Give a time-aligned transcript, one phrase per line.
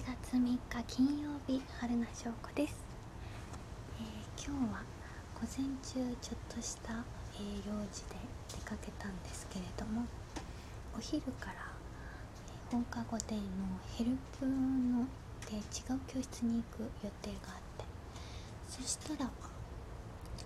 [0.00, 2.84] 月3日金曜日春名翔子です、
[3.98, 4.82] えー、今日は
[5.34, 6.92] 午前中ちょっとした、
[7.34, 8.14] えー、用事で
[8.48, 10.06] 出かけたんですけれども
[10.96, 11.54] お昼から、
[12.70, 13.42] えー、放課後での
[13.96, 15.04] ヘルプの
[15.50, 15.58] で違
[15.96, 17.84] う教室に行く予定があって
[18.68, 19.28] そしたら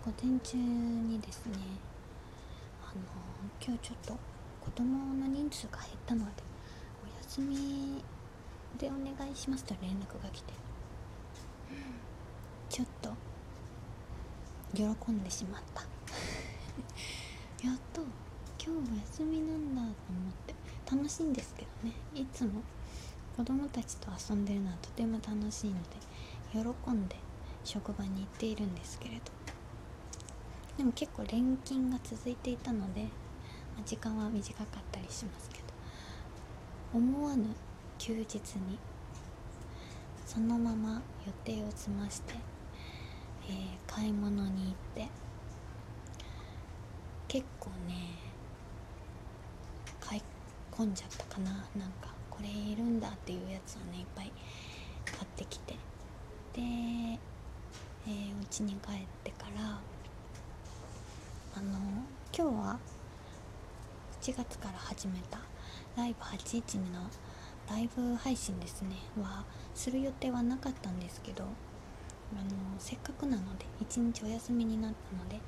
[0.02, 1.52] 午前中にですね
[2.82, 3.02] あの
[3.62, 4.14] 今日ちょっと
[4.64, 6.42] 子供の人数が減ったので
[7.04, 8.02] お休み
[8.82, 10.52] でお願いしますと連絡が来て。
[12.68, 13.10] ちょっと
[14.74, 14.82] 喜
[15.12, 15.82] んでしまった。
[17.64, 18.02] やっと
[18.58, 20.54] 今日お休みなんだと思って
[20.90, 21.94] 楽しいんですけどね。
[22.12, 22.60] いつも
[23.36, 25.90] 子供たちと遊んでるのはとても楽しいので
[26.50, 27.16] 喜んで
[27.62, 29.30] 職場に行っているんですけれど。
[30.76, 33.08] でも結構連勤が続いていたので、ま
[33.80, 35.64] あ、時間は短かったりしますけど。
[36.94, 37.46] 思わぬ
[38.04, 38.80] 休日に。
[40.26, 42.34] そのまま予定を済まして、
[43.48, 43.54] えー、
[43.86, 45.08] 買い物に行って。
[47.28, 47.94] 結構ね
[50.00, 50.22] 買い
[50.72, 51.52] 込んじゃったかな。
[51.52, 51.62] なん
[52.00, 54.32] かこれいるんだっていうやつをねいっぱい
[55.04, 55.74] 買ってきて。
[55.74, 55.78] で、
[56.58, 59.78] えー、お家に帰ってから
[61.54, 61.78] あの
[62.36, 62.78] 今日は
[64.20, 65.38] 7月から始めた
[65.96, 67.08] ライブ812の
[67.72, 68.96] ライブ配信ですね。
[69.18, 75.40] はする予定はなかったんですけどあのせっかくなので一日お休みになったので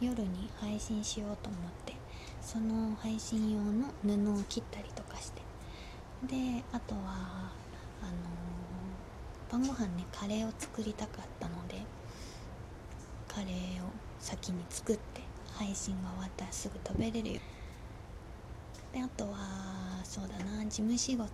[0.00, 1.94] 夜に配信しようと思って
[2.40, 5.42] その配信用の布を切ったりとかして
[6.26, 7.52] であとは
[8.02, 11.76] あの晩ご飯ねカレーを作りたかったので
[13.28, 15.20] カレーを先に作って
[15.52, 17.40] 配信が終わったらすぐ食べれるよ
[18.92, 19.38] であとは
[20.02, 21.28] そうだな事務仕事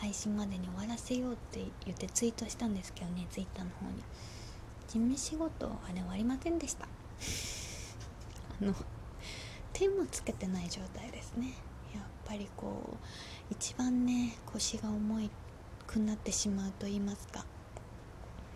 [0.00, 4.02] 配信までに終わらせようって言ってツイートしたんですけどねツイッターの方に。
[4.88, 6.86] 事務仕事あれ終わりませんでした。
[8.60, 8.74] あの
[9.74, 11.52] 手もつけてない状態ですね。
[11.94, 12.96] やっぱりこう
[13.50, 15.30] 一番ね腰が重い
[15.86, 17.44] くなってしまうと言いますか。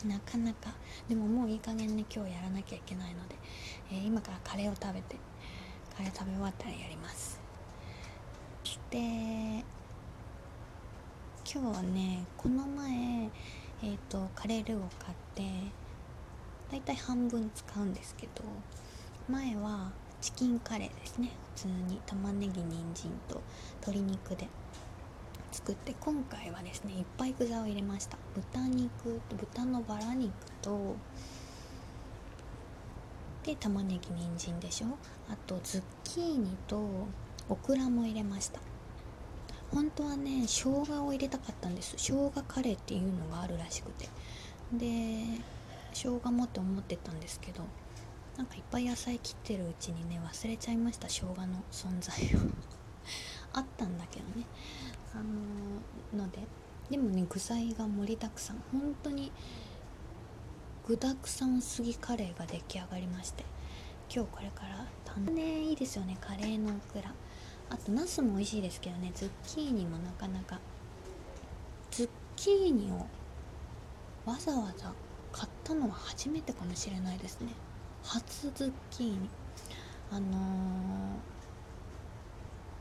[0.06, 0.74] なかなか
[1.08, 3.36] でももういい加減ね今日やらなきゃいけないので、
[3.90, 5.16] えー、今からカレーを食べて
[5.94, 7.38] カレー食べ終わったらやります。
[8.90, 9.64] で
[11.46, 15.42] 今日はねこの前えっ、ー、とカレールーを買って
[16.70, 18.42] だいたい半分使うんですけど
[19.28, 21.32] 前はチキンカレーですね。
[21.54, 22.00] 普通に。
[22.06, 23.42] 玉ねぎ人参と
[23.82, 24.48] 鶏肉で
[25.52, 28.16] 作って今回はですねいっぱい具材を入れました。
[28.34, 30.32] 豚肉と豚のバラ肉
[30.62, 30.96] と
[33.42, 34.86] で玉ねぎ人参でしょ。
[35.30, 37.06] あとズッキーニと
[37.50, 38.60] オクラも入れました。
[39.72, 41.94] 本当はね生姜を入れたかったんです。
[41.96, 44.08] 生姜カレーっていうのがあるらしくて。
[44.72, 45.40] で
[45.92, 47.62] 生姜もって思ってたんですけど
[48.36, 52.50] なんかいっぱい野菜切ってるうちにね忘れちゃいました生姜の存在を。
[53.52, 54.46] あったんだけどね。
[55.14, 56.40] あのー、ので
[56.90, 58.62] でもね具材が盛りだくさん。
[58.72, 59.30] 本当に
[60.86, 63.44] 具だくさんすぎカレーが出来上がりまして。
[64.12, 64.86] 今日これから
[65.32, 67.14] ねいいですよねカレーのオクラ。
[67.70, 69.10] あとナスも美味しいですけどね。
[69.14, 70.60] ズッキーニもなかなか。
[71.90, 73.06] ズッキーニを
[74.24, 74.92] わざわざ
[75.32, 77.48] 買ったのは初めてかもしれないですね。
[78.02, 79.28] 初ズッキーニ。
[80.12, 80.38] あの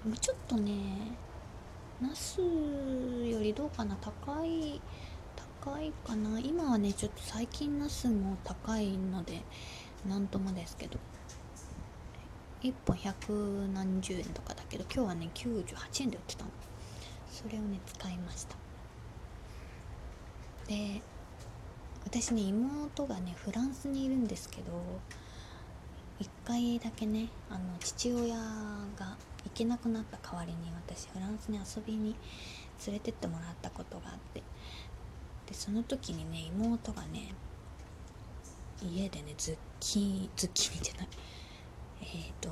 [0.10, 0.74] ー、ちょっとね
[2.02, 3.96] ナスよりどうかな？
[3.96, 4.82] 高い
[5.64, 6.40] 高いかな？
[6.40, 9.42] 今はねちょっと最近ナスも高いので
[10.08, 11.00] なんともですけど。
[12.64, 16.50] 1本百何十円とかだけど今日はね98円で売ってたの。
[17.30, 18.56] それをね使いました。
[20.68, 21.02] で
[22.06, 24.64] 私ね妹がねフランスにいるんですけど
[26.22, 32.16] 1回だけねあの父親が行けなくなった代わりに私フランスに遊びに
[32.86, 34.42] 連れてってもらったことがあって。
[35.48, 37.34] でその時にね妹がね
[38.82, 41.08] 家でねズッキーズッキーニじゃない。
[42.04, 42.50] えっ、ー、と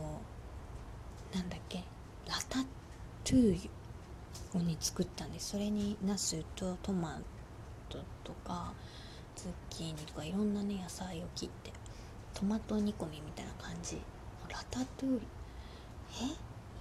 [1.33, 1.83] なんだっけ？
[2.27, 2.59] ラタ
[3.23, 3.69] トゥーユ
[4.53, 5.49] をね作ったんです。
[5.51, 7.19] それにナスとトマ
[7.89, 8.73] トとか
[9.35, 11.71] ズッキーニとかいろんなね野菜を切って
[12.33, 14.01] トマト煮込みみたいな感じ。
[14.49, 15.21] ラタトゥーユ
[16.23, 16.35] え？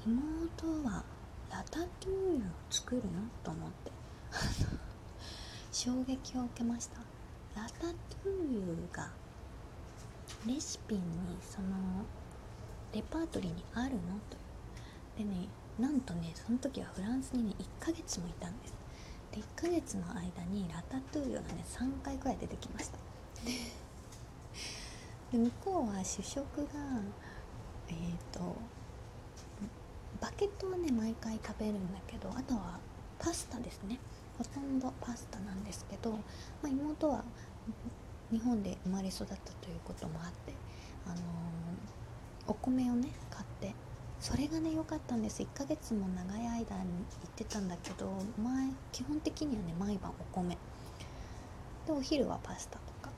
[0.07, 1.05] 妹は
[1.51, 2.41] ラタトゥーユを
[2.71, 3.11] 作るの？
[3.43, 3.91] と思って。
[5.73, 6.99] 衝撃を受けました。
[7.61, 9.11] ラタトゥーユが
[10.47, 11.03] レシピに
[11.43, 11.69] その
[12.93, 14.01] レパートリーにあるの？
[14.29, 14.37] と。
[15.23, 15.49] いうでね
[15.79, 18.75] なんとねその時はフランスにね1ヶ月もいたんです。
[19.33, 22.99] で1ヶ月の間にラタトゥーユがね3回くらい出てきました。
[25.33, 26.73] で向こうは主食が
[27.89, 28.57] えっ、ー、と
[30.21, 32.79] バケットはね毎回食べるんだけどあとは
[33.19, 33.99] パスタですね。
[34.39, 36.19] ほとんどパスタなんですけど、ま
[36.65, 37.23] あ、妹は
[38.31, 40.55] 日本で生まれ育ったということもあって
[41.07, 41.21] あのー、
[42.47, 43.75] お米をね買って。
[44.21, 45.43] それがね良かったんです。
[45.43, 50.59] 1ヶ月も長い間に行ってたんだけど前基本的にはね毎晩お米。
[51.87, 53.11] でお昼はパスタとか。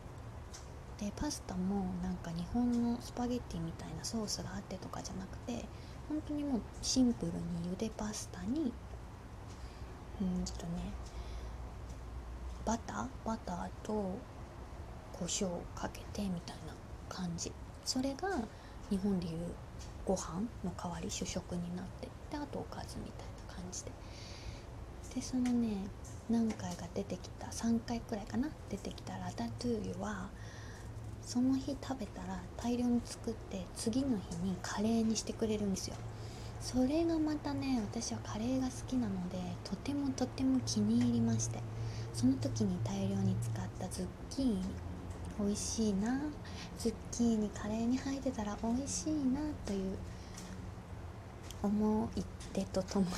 [1.00, 5.64] でパスタもなんか日本のスパゲッティみたいなソースがあってとかじゃなくて
[6.08, 7.38] 本当にもうシンプルに
[7.70, 8.72] ゆでパスタに
[10.20, 10.92] うんとね
[12.64, 13.06] バター？
[13.26, 13.92] バターと
[15.12, 16.74] 胡椒をかけてみたいな
[17.08, 17.50] 感じ。
[17.84, 18.28] それが
[18.90, 19.32] 日本でいう
[20.04, 23.92] ご飯の代わり主食になってであとおかずみたいな感じで。
[25.14, 25.76] でそのね
[26.30, 30.30] 何回か出てきた3回くらいかな出てきたラタトゥーユは
[31.20, 35.96] その日食べたら大量に作って次の日にカレーにしてくれるんですよ。
[36.60, 41.58] それがまたね私はカレーが好きなのでとてもとても気に入りまして。
[42.12, 44.62] その時に大量に使ったズッキーニ
[45.38, 46.20] 美味しいな。
[46.78, 49.96] ズッキーニカレーに入ってたら美味しいなという
[51.62, 53.12] 思い出とともに。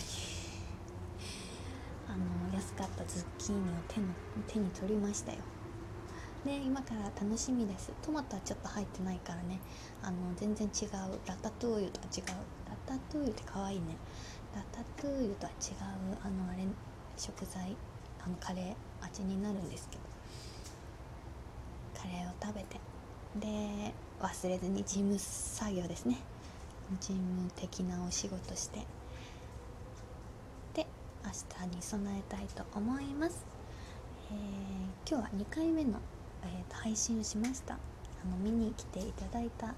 [2.06, 4.06] あの安かったズッキーニを手の
[4.46, 5.38] 手に取りましたよ。
[6.44, 7.90] で今から楽しみです。
[8.02, 9.58] トマトはちょっと入ってないからね。
[10.02, 10.90] あの全然違う。
[11.26, 12.24] ラタトゥーユとは違う。
[12.68, 13.96] ラタトゥーユって可愛いね。
[14.54, 16.64] ラタトゥーユとは違うあのあれ
[17.16, 17.76] 食材
[18.24, 20.13] あのカレー味になるんですけど。
[22.14, 22.80] れを食べて
[23.36, 26.18] で忘れずに事務作業ですね。
[27.00, 28.80] 事務的なお仕事して
[30.74, 30.86] で
[31.24, 31.30] 明
[31.70, 33.42] 日に備えたいと思います、
[34.30, 35.98] えー、今日は2回目の、
[36.42, 37.74] えーと、配信をしました。
[37.74, 37.78] あ
[38.26, 39.74] の見に来ていただいた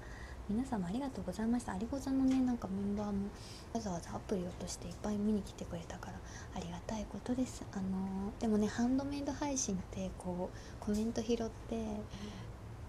[0.49, 1.73] 皆様ありがとうございました。
[1.73, 3.27] ありござのねなんかメンバーも
[3.73, 6.13] わざわざアプリ落としていっぱい見に来てくれたから
[6.55, 7.65] ありがたいことです。
[7.73, 11.75] あのー、でもねハンドメイド配信ってこうコメント拾って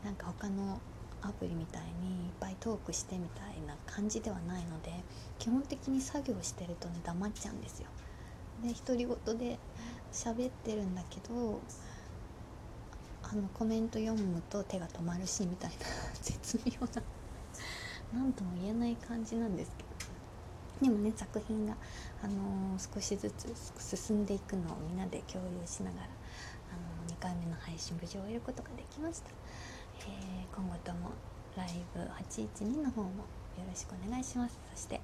[0.05, 0.81] なんか他の
[1.20, 4.93] アプリみたいにいっぱいトークしてみたいな感じではないので
[5.40, 7.88] 基本的に作業してるとね黙っちゃうんですよ。
[8.62, 9.58] で独り言で
[10.12, 11.60] 喋ってるんだけど
[13.22, 15.76] あのコメント読むと手が止まるしみたいな
[16.22, 17.02] 絶妙な
[18.12, 19.88] 何とも言えない感じなんですけど。
[20.81, 21.75] でもね作品が、
[22.22, 23.52] あのー、少しずつ
[23.96, 26.06] 進んでいくのをみんなで共有しながら、あ
[27.06, 29.31] のー、2回目の配信無事終えることができました、
[30.06, 31.10] えー、今後とも
[31.56, 34.56] ライブ812の方もよろしくお願いします。
[34.72, 35.00] そして、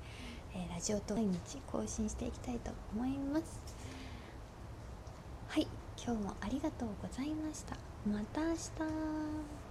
[0.54, 3.44] えラジオと毎日更新していきたいと思います。
[5.48, 5.66] はい
[5.96, 7.76] 今日もありがとうございました。
[8.08, 9.63] また明日。